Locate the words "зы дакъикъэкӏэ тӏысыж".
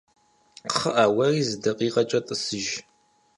1.47-2.67